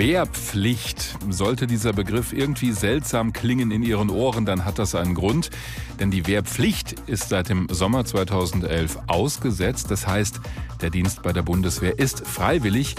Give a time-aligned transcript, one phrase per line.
[0.00, 1.18] Wehrpflicht.
[1.28, 5.50] Sollte dieser Begriff irgendwie seltsam klingen in Ihren Ohren, dann hat das einen Grund.
[5.98, 9.90] Denn die Wehrpflicht ist seit dem Sommer 2011 ausgesetzt.
[9.90, 10.40] Das heißt,
[10.80, 12.94] der Dienst bei der Bundeswehr ist freiwillig,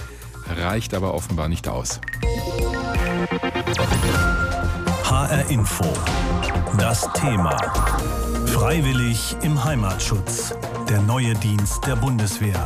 [0.46, 2.00] reicht aber offenbar nicht aus.
[5.04, 5.92] HR Info.
[6.78, 7.58] Das Thema.
[8.46, 10.54] Freiwillig im Heimatschutz.
[10.88, 12.64] Der neue Dienst der Bundeswehr.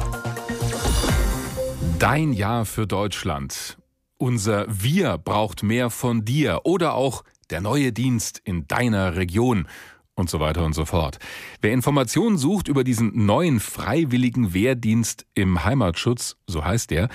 [1.99, 3.77] Dein Jahr für Deutschland.
[4.17, 9.67] Unser Wir braucht mehr von dir oder auch der neue Dienst in deiner Region
[10.15, 11.19] und so weiter und so fort.
[11.59, 17.09] Wer Informationen sucht über diesen neuen freiwilligen Wehrdienst im Heimatschutz, so heißt er,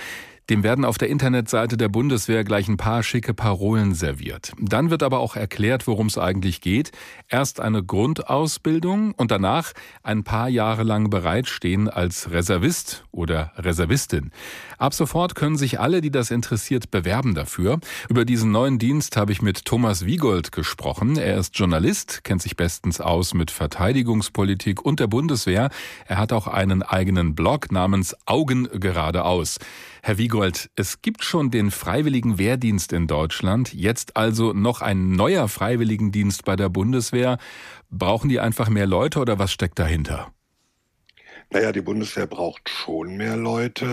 [0.51, 4.51] dem werden auf der Internetseite der Bundeswehr gleich ein paar schicke Parolen serviert.
[4.59, 6.91] Dann wird aber auch erklärt, worum es eigentlich geht.
[7.29, 9.71] Erst eine Grundausbildung und danach
[10.03, 14.31] ein paar Jahre lang bereitstehen als Reservist oder Reservistin.
[14.77, 17.79] Ab sofort können sich alle, die das interessiert, bewerben dafür.
[18.09, 21.17] Über diesen neuen Dienst habe ich mit Thomas Wiegold gesprochen.
[21.17, 25.69] Er ist Journalist, kennt sich bestens aus mit Verteidigungspolitik und der Bundeswehr.
[26.07, 29.57] Er hat auch einen eigenen Blog namens Augen geradeaus.
[30.03, 30.40] Herr Wiegold,
[30.75, 36.55] es gibt schon den Freiwilligen Wehrdienst in Deutschland, jetzt also noch ein neuer Freiwilligendienst bei
[36.55, 37.37] der Bundeswehr.
[37.89, 40.31] Brauchen die einfach mehr Leute oder was steckt dahinter?
[41.53, 43.85] Naja, die Bundeswehr braucht schon mehr Leute.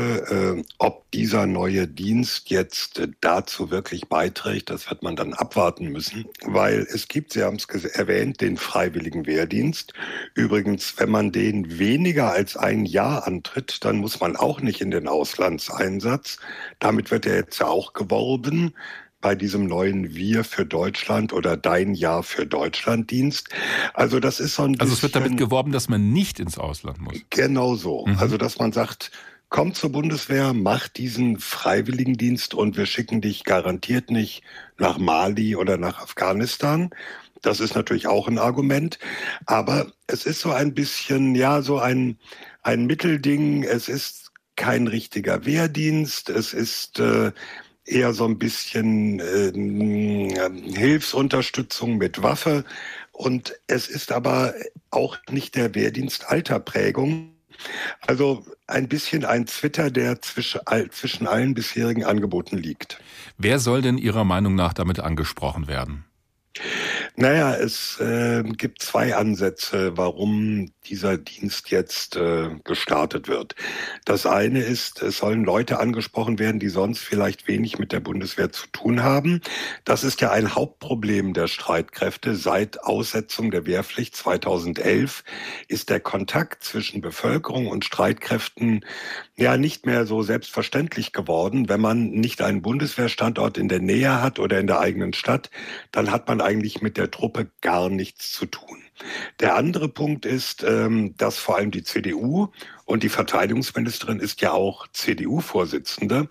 [0.59, 6.27] Äh, ob dieser neue Dienst jetzt dazu wirklich beiträgt, das wird man dann abwarten müssen,
[6.45, 9.93] weil es gibt, Sie haben es erwähnt, den freiwilligen Wehrdienst.
[10.35, 14.93] Übrigens, wenn man den weniger als ein Jahr antritt, dann muss man auch nicht in
[14.93, 16.39] den Auslandseinsatz.
[16.79, 18.73] Damit wird er jetzt ja auch geworben
[19.21, 23.49] bei diesem neuen Wir für Deutschland oder Dein Jahr für Deutschland Dienst.
[23.95, 27.01] Also das ist so ein Also es wird damit geworben, dass man nicht ins Ausland
[27.01, 27.19] muss.
[27.31, 28.07] Genau so.
[28.07, 28.19] Mhm.
[28.19, 29.11] Also dass man sagt,
[29.49, 34.43] komm zur Bundeswehr, mach diesen Freiwilligendienst und wir schicken dich garantiert nicht
[34.77, 36.91] nach Mali oder nach Afghanistan.
[37.43, 38.99] Das ist natürlich auch ein Argument.
[39.47, 42.19] Aber es ist so ein bisschen, ja, so ein,
[42.63, 43.63] ein Mittelding.
[43.63, 46.31] Es ist kein richtiger Wehrdienst.
[46.31, 47.33] Es ist, äh,
[47.89, 52.65] eher so ein bisschen äh, Hilfsunterstützung mit Waffe.
[53.13, 54.55] Und es ist aber
[54.91, 57.31] auch nicht der Wehrdienst alter Prägung.
[58.07, 60.61] Also ein bisschen ein Twitter, der zwischen,
[60.91, 63.01] zwischen allen bisherigen Angeboten liegt.
[63.37, 66.05] Wer soll denn Ihrer Meinung nach damit angesprochen werden?
[67.21, 73.57] Naja, es äh, gibt zwei Ansätze, warum dieser Dienst jetzt äh, gestartet wird.
[74.05, 78.53] Das eine ist, es sollen Leute angesprochen werden, die sonst vielleicht wenig mit der Bundeswehr
[78.53, 79.41] zu tun haben.
[79.85, 82.37] Das ist ja ein Hauptproblem der Streitkräfte.
[82.37, 85.25] Seit Aussetzung der Wehrpflicht 2011
[85.67, 88.85] ist der Kontakt zwischen Bevölkerung und Streitkräften
[89.37, 91.69] ja nicht mehr so selbstverständlich geworden.
[91.69, 95.51] Wenn man nicht einen Bundeswehrstandort in der Nähe hat oder in der eigenen Stadt,
[95.91, 98.83] dann hat man eigentlich mit der der Truppe gar nichts zu tun.
[99.41, 102.49] Der andere Punkt ist, ähm, dass vor allem die CDU
[102.85, 106.29] und die Verteidigungsministerin ist ja auch CDU-Vorsitzende,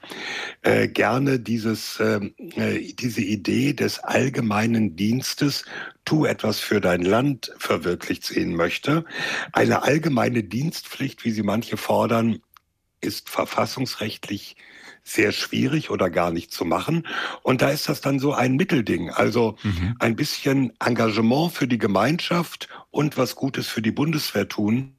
[0.61, 5.65] äh, gerne dieses, ähm, äh, diese Idee des allgemeinen Dienstes,
[6.05, 9.05] tu etwas für dein Land, verwirklicht sehen möchte.
[9.53, 12.39] Eine allgemeine Dienstpflicht, wie sie manche fordern,
[13.01, 14.55] ist verfassungsrechtlich
[15.03, 17.07] sehr schwierig oder gar nicht zu machen.
[17.41, 19.09] Und da ist das dann so ein Mittelding.
[19.09, 19.95] Also mhm.
[19.99, 24.95] ein bisschen Engagement für die Gemeinschaft und was Gutes für die Bundeswehr tun.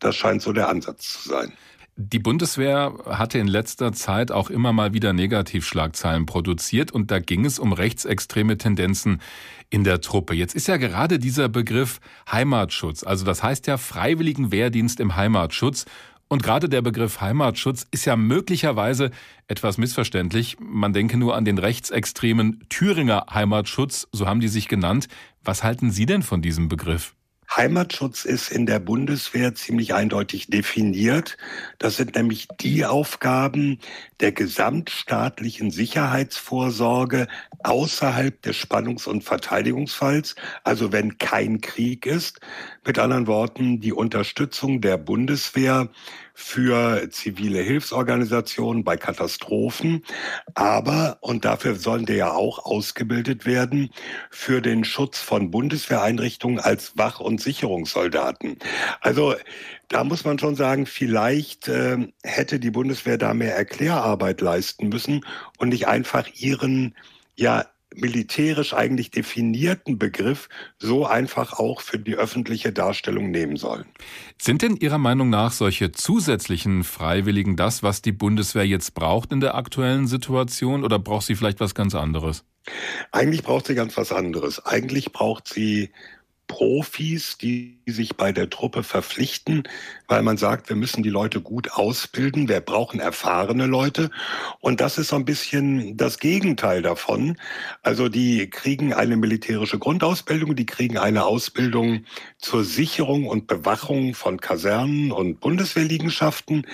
[0.00, 1.52] Das scheint so der Ansatz zu sein.
[1.96, 7.44] Die Bundeswehr hatte in letzter Zeit auch immer mal wieder Negativschlagzeilen produziert und da ging
[7.44, 9.20] es um rechtsextreme Tendenzen
[9.68, 10.34] in der Truppe.
[10.34, 15.84] Jetzt ist ja gerade dieser Begriff Heimatschutz, also das heißt ja Freiwilligen Wehrdienst im Heimatschutz
[16.32, 19.10] und gerade der Begriff Heimatschutz ist ja möglicherweise
[19.48, 20.56] etwas missverständlich.
[20.58, 25.08] Man denke nur an den rechtsextremen Thüringer Heimatschutz, so haben die sich genannt.
[25.44, 27.14] Was halten Sie denn von diesem Begriff?
[27.56, 31.36] Heimatschutz ist in der Bundeswehr ziemlich eindeutig definiert.
[31.78, 33.78] Das sind nämlich die Aufgaben
[34.20, 37.28] der gesamtstaatlichen Sicherheitsvorsorge
[37.62, 40.34] außerhalb des Spannungs- und Verteidigungsfalls,
[40.64, 42.40] also wenn kein Krieg ist.
[42.86, 45.90] Mit anderen Worten, die Unterstützung der Bundeswehr
[46.34, 50.02] für zivile Hilfsorganisationen bei Katastrophen,
[50.54, 53.90] aber, und dafür sollen die ja auch ausgebildet werden,
[54.30, 58.58] für den Schutz von Bundeswehreinrichtungen als Wach- und Sicherungssoldaten.
[59.00, 59.34] Also
[59.88, 65.24] da muss man schon sagen, vielleicht äh, hätte die Bundeswehr da mehr Erklärarbeit leisten müssen
[65.58, 66.94] und nicht einfach ihren
[67.34, 70.48] ja militärisch eigentlich definierten Begriff
[70.78, 73.84] so einfach auch für die öffentliche Darstellung nehmen sollen.
[74.40, 79.40] Sind denn Ihrer Meinung nach solche zusätzlichen Freiwilligen das, was die Bundeswehr jetzt braucht in
[79.40, 82.44] der aktuellen Situation oder braucht sie vielleicht was ganz anderes?
[83.10, 84.64] Eigentlich braucht sie ganz was anderes.
[84.64, 85.90] Eigentlich braucht sie
[86.52, 89.62] Profis, die sich bei der Truppe verpflichten,
[90.06, 94.10] weil man sagt, wir müssen die Leute gut ausbilden, wir brauchen erfahrene Leute.
[94.60, 97.38] Und das ist so ein bisschen das Gegenteil davon.
[97.82, 102.04] Also die kriegen eine militärische Grundausbildung, die kriegen eine Ausbildung
[102.36, 106.66] zur Sicherung und Bewachung von Kasernen und Bundeswehrliegenschaften,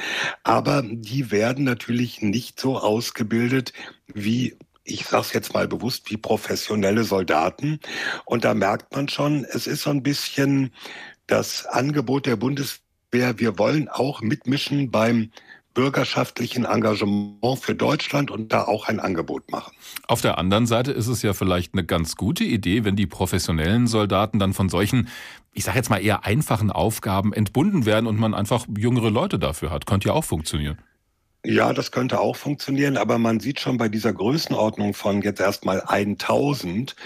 [0.43, 3.73] aber die werden natürlich nicht so ausgebildet
[4.13, 4.57] wie
[4.89, 7.81] ich sage es jetzt mal bewusst, wie professionelle Soldaten.
[8.25, 10.73] Und da merkt man schon, es ist so ein bisschen
[11.27, 15.31] das Angebot der Bundeswehr, wir wollen auch mitmischen beim
[15.75, 19.73] bürgerschaftlichen Engagement für Deutschland und da auch ein Angebot machen.
[20.09, 23.87] Auf der anderen Seite ist es ja vielleicht eine ganz gute Idee, wenn die professionellen
[23.87, 25.09] Soldaten dann von solchen,
[25.53, 29.71] ich sage jetzt mal eher einfachen Aufgaben entbunden werden und man einfach jüngere Leute dafür
[29.71, 29.87] hat.
[29.87, 30.79] Könnte ja auch funktionieren.
[31.45, 35.83] Ja, das könnte auch funktionieren, aber man sieht schon bei dieser Größenordnung von jetzt erstmal
[35.83, 36.97] 1000,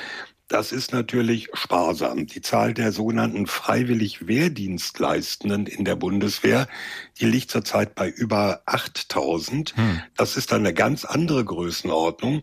[0.52, 2.26] das ist natürlich sparsam.
[2.26, 6.68] Die Zahl der sogenannten freiwillig Wehrdienstleistenden in der Bundeswehr,
[7.18, 9.74] die liegt zurzeit bei über 8000.
[9.74, 10.02] Hm.
[10.14, 12.42] Das ist dann eine ganz andere Größenordnung.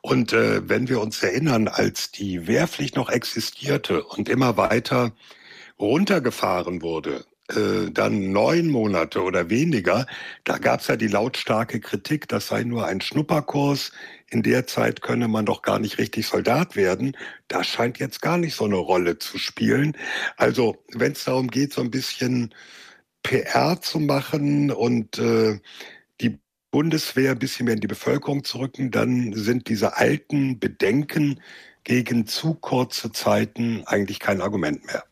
[0.00, 5.12] Und äh, wenn wir uns erinnern, als die Wehrpflicht noch existierte und immer weiter
[5.78, 10.06] runtergefahren wurde, äh, dann neun Monate oder weniger,
[10.44, 13.92] da gab es ja die lautstarke Kritik, das sei nur ein Schnupperkurs,
[14.30, 17.16] in der Zeit könne man doch gar nicht richtig Soldat werden.
[17.48, 19.96] Das scheint jetzt gar nicht so eine Rolle zu spielen.
[20.36, 22.54] Also wenn es darum geht, so ein bisschen
[23.22, 25.58] PR zu machen und äh,
[26.20, 26.38] die
[26.70, 31.40] Bundeswehr ein bisschen mehr in die Bevölkerung zu rücken, dann sind diese alten Bedenken
[31.84, 35.04] gegen zu kurze Zeiten eigentlich kein Argument mehr.